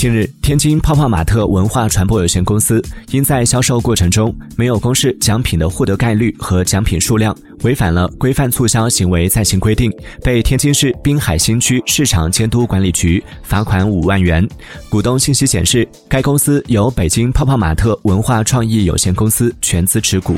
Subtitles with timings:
[0.00, 9.92] 近日天津泡泡玛特文化传播有限公司因在销售过程中没有公示奖品的获得概率和奖品数量违反了规范促销行为暂行规定
[10.24, 14.48] 被天津市滨海新区市场监督管理局罚款五万元
[14.88, 20.34] 股东信息显示该公司由北京泡泡玛特文化创意有限公司全资持股。